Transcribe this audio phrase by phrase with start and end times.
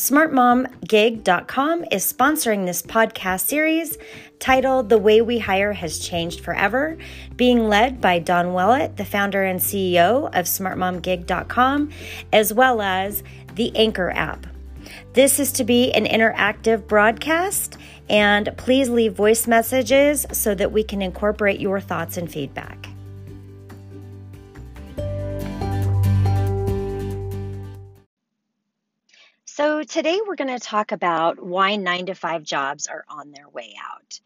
[0.00, 3.98] SmartMomGig.com is sponsoring this podcast series
[4.38, 6.96] titled The Way We Hire Has Changed Forever,
[7.36, 11.90] being led by Don Wellett, the founder and CEO of SmartMomGig.com,
[12.32, 13.22] as well as
[13.56, 14.46] the Anchor app.
[15.12, 17.76] This is to be an interactive broadcast,
[18.08, 22.89] and please leave voice messages so that we can incorporate your thoughts and feedback.
[29.60, 33.46] So, today we're going to talk about why nine to five jobs are on their
[33.46, 34.18] way out.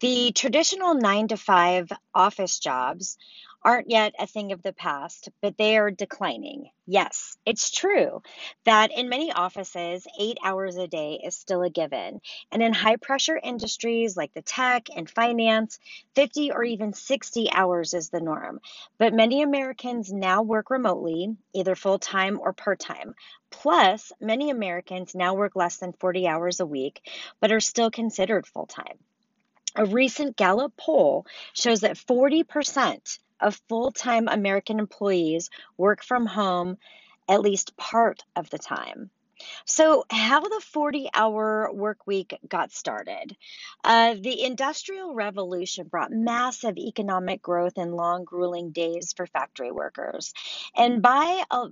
[0.00, 3.18] The traditional nine to five office jobs
[3.62, 6.70] aren't yet a thing of the past, but they are declining.
[6.86, 8.22] Yes, it's true
[8.64, 12.20] that in many offices, eight hours a day is still a given.
[12.50, 15.78] And in high pressure industries like the tech and finance,
[16.14, 18.60] 50 or even 60 hours is the norm.
[18.98, 23.14] But many Americans now work remotely, either full time or part time.
[23.50, 27.08] Plus, many Americans now work less than 40 hours a week,
[27.40, 28.98] but are still considered full time.
[29.76, 36.76] A recent Gallup poll shows that 40% of full time American employees work from home
[37.28, 39.10] at least part of the time.
[39.64, 43.36] So, how the 40 hour work week got started.
[43.82, 50.34] Uh, the Industrial Revolution brought massive economic growth and long, grueling days for factory workers.
[50.76, 51.68] And by a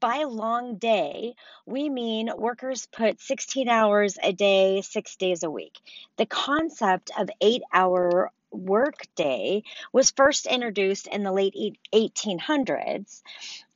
[0.00, 1.34] by long day,
[1.66, 5.78] we mean workers put 16 hours a day, six days a week.
[6.16, 13.22] The concept of eight hour workday was first introduced in the late 1800s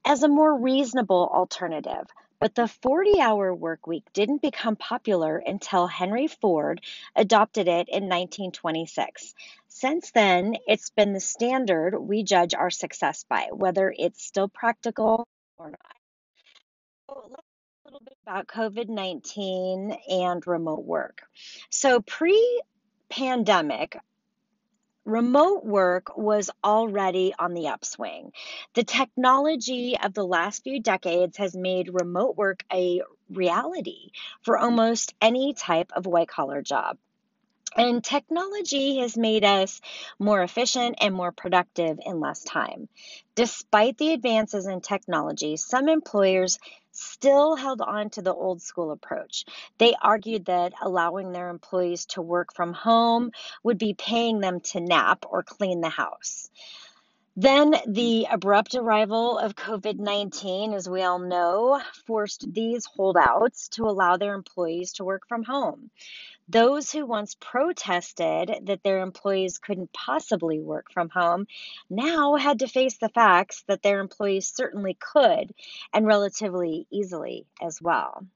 [0.04, 2.06] as a more reasonable alternative.
[2.40, 6.80] But the 40 hour work week didn't become popular until Henry Ford
[7.16, 9.34] adopted it in 1926.
[9.66, 15.26] Since then, it's been the standard we judge our success by, whether it's still practical
[15.56, 15.96] or not.
[17.10, 17.44] So let's talk
[17.84, 21.22] a little bit about COVID 19 and remote work.
[21.70, 22.62] So, pre
[23.08, 23.98] pandemic,
[25.08, 28.32] remote work was already on the upswing.
[28.74, 34.10] The technology of the last few decades has made remote work a reality
[34.42, 36.98] for almost any type of white collar job.
[37.76, 39.80] And technology has made us
[40.18, 42.88] more efficient and more productive in less time.
[43.34, 46.58] Despite the advances in technology, some employers
[46.92, 49.44] still held on to the old school approach.
[49.78, 53.30] They argued that allowing their employees to work from home
[53.62, 56.50] would be paying them to nap or clean the house.
[57.40, 63.84] Then the abrupt arrival of COVID 19, as we all know, forced these holdouts to
[63.84, 65.92] allow their employees to work from home.
[66.48, 71.46] Those who once protested that their employees couldn't possibly work from home
[71.88, 75.54] now had to face the facts that their employees certainly could
[75.92, 78.26] and relatively easily as well.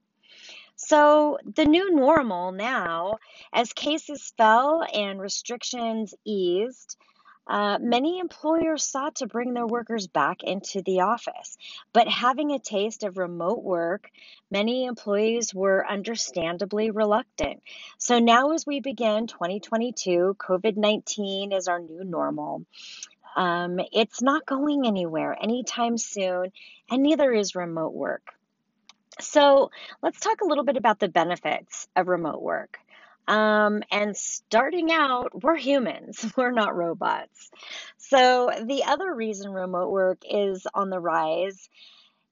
[0.77, 3.17] So, the new normal now,
[3.51, 6.95] as cases fell and restrictions eased,
[7.45, 11.57] uh, many employers sought to bring their workers back into the office,
[11.91, 14.09] but having a taste of remote work,
[14.49, 17.61] many employees were understandably reluctant.
[17.97, 22.65] So now, as we begin 2022, COVID 19 is our new normal.
[23.35, 26.51] Um, it's not going anywhere anytime soon,
[26.89, 28.27] and neither is remote work.
[29.19, 29.69] So,
[30.01, 32.79] let's talk a little bit about the benefits of remote work.
[33.27, 37.51] Um, and starting out, we're humans, we're not robots.
[37.97, 41.69] So, the other reason remote work is on the rise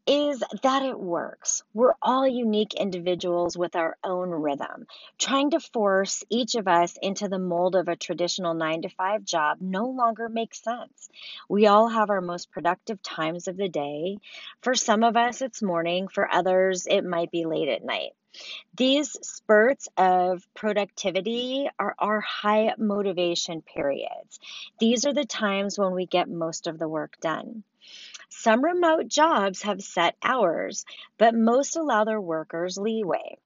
[0.07, 1.63] is that it works.
[1.73, 4.87] We're all unique individuals with our own rhythm.
[5.19, 9.23] Trying to force each of us into the mold of a traditional nine to five
[9.23, 11.09] job no longer makes sense.
[11.47, 14.17] We all have our most productive times of the day.
[14.61, 18.11] For some of us, it's morning, for others, it might be late at night.
[18.75, 24.39] These spurts of productivity are our high motivation periods.
[24.79, 27.63] These are the times when we get most of the work done.
[28.33, 30.85] Some remote jobs have set hours,
[31.17, 33.37] but most allow their workers leeway.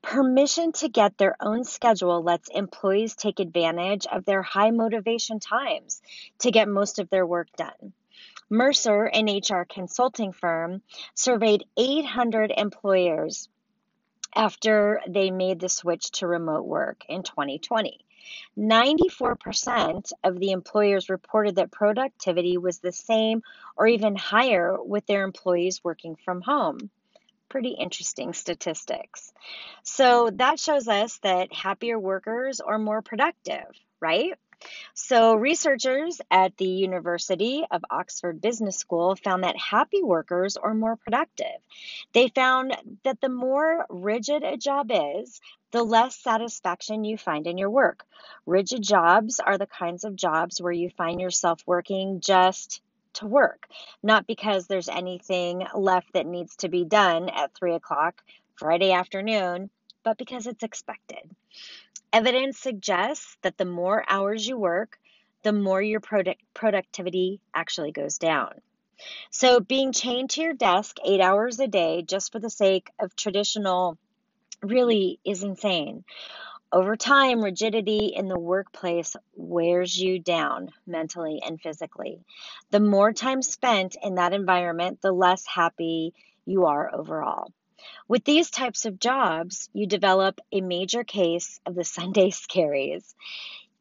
[0.00, 6.00] Permission to get their own schedule lets employees take advantage of their high motivation times
[6.38, 7.92] to get most of their work done.
[8.48, 10.82] Mercer, an HR consulting firm,
[11.14, 13.50] surveyed 800 employers
[14.34, 18.05] after they made the switch to remote work in 2020.
[18.58, 23.42] 94% of the employers reported that productivity was the same
[23.76, 26.90] or even higher with their employees working from home.
[27.48, 29.32] Pretty interesting statistics.
[29.82, 33.66] So that shows us that happier workers are more productive,
[34.00, 34.34] right?
[34.94, 40.96] So, researchers at the University of Oxford Business School found that happy workers are more
[40.96, 41.60] productive.
[42.12, 47.58] They found that the more rigid a job is, the less satisfaction you find in
[47.58, 48.06] your work.
[48.46, 52.80] Rigid jobs are the kinds of jobs where you find yourself working just
[53.14, 53.66] to work,
[54.02, 58.22] not because there's anything left that needs to be done at three o'clock
[58.54, 59.70] Friday afternoon,
[60.02, 61.30] but because it's expected.
[62.12, 64.98] Evidence suggests that the more hours you work,
[65.42, 68.60] the more your product productivity actually goes down.
[69.30, 73.14] So, being chained to your desk eight hours a day just for the sake of
[73.14, 73.98] traditional
[74.62, 76.04] really is insane.
[76.72, 82.24] Over time, rigidity in the workplace wears you down mentally and physically.
[82.70, 86.12] The more time spent in that environment, the less happy
[86.44, 87.52] you are overall.
[88.08, 93.14] With these types of jobs, you develop a major case of the Sunday scaries.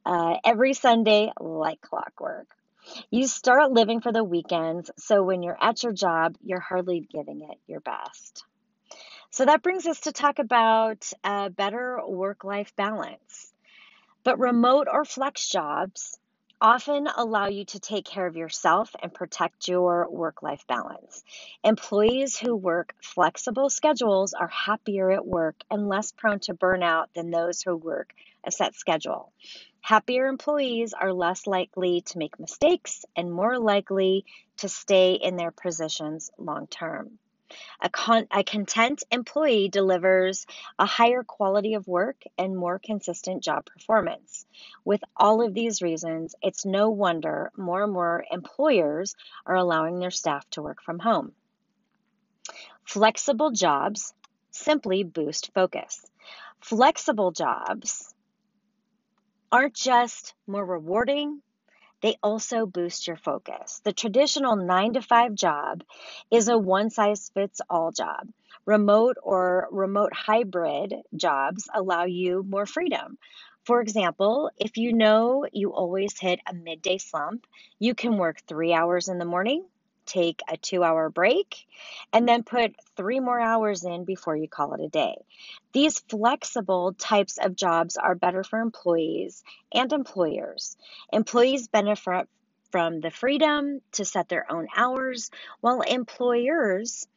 [0.06, 2.48] Uh, every Sunday, like clockwork.
[3.10, 7.42] You start living for the weekends, so when you're at your job, you're hardly giving
[7.42, 8.46] it your best.
[9.32, 13.52] So that brings us to talk about a better work life balance.
[14.24, 16.20] But remote or flex jobs
[16.62, 21.24] often allow you to take care of yourself and protect your work life balance.
[21.64, 27.32] Employees who work flexible schedules are happier at work and less prone to burnout than
[27.32, 28.14] those who work
[28.44, 29.34] a set schedule.
[29.82, 34.26] Happier employees are less likely to make mistakes and more likely
[34.58, 37.20] to stay in their positions long term.
[37.80, 40.46] A, con- a content employee delivers
[40.80, 44.46] a higher quality of work and more consistent job performance.
[44.84, 49.16] With all of these reasons, it's no wonder more and more employers
[49.46, 51.34] are allowing their staff to work from home.
[52.84, 54.14] Flexible jobs
[54.52, 56.06] simply boost focus.
[56.62, 58.14] Flexible jobs
[59.52, 61.42] aren't just more rewarding,
[62.02, 63.82] they also boost your focus.
[63.84, 65.84] The traditional nine to five job
[66.32, 68.30] is a one size fits all job.
[68.66, 73.18] Remote or remote hybrid jobs allow you more freedom.
[73.66, 77.46] For example, if you know you always hit a midday slump,
[77.80, 79.66] you can work three hours in the morning,
[80.06, 81.66] take a two hour break,
[82.14, 85.16] and then put three more hours in before you call it a day.
[85.74, 89.44] These flexible types of jobs are better for employees
[89.74, 90.78] and employers.
[91.12, 92.28] Employees benefit
[92.72, 95.32] from the freedom to set their own hours,
[95.62, 97.08] while employers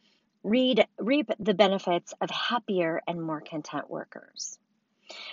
[0.42, 4.58] read, reap the benefits of happier and more content workers.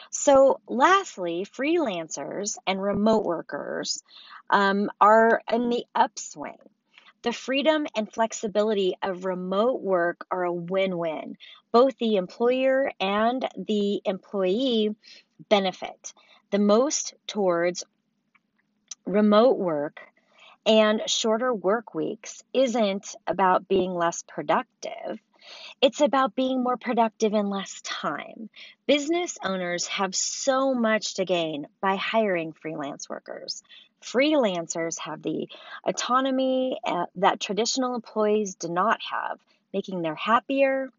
[0.09, 4.01] So, lastly, freelancers and remote workers
[4.49, 6.57] um, are in the upswing.
[7.25, 11.37] The freedom and flexibility of remote work are a win win.
[11.71, 14.95] Both the employer and the employee
[15.49, 16.13] benefit
[16.51, 17.83] the most towards
[19.07, 20.01] remote work
[20.67, 25.19] and shorter work weeks isn't about being less productive.
[25.81, 28.49] It's about being more productive in less time.
[28.87, 33.61] Business owners have so much to gain by hiring freelance workers.
[34.01, 35.47] Freelancers have the
[35.83, 39.39] autonomy uh, that traditional employees do not have,
[39.73, 40.89] making them happier,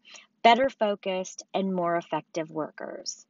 [0.43, 3.25] better focused, and more effective workers.